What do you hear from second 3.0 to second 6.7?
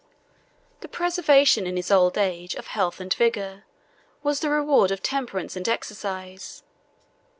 vigor, was the reward of temperance and exercise.